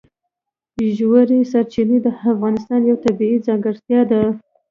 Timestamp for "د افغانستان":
2.05-2.81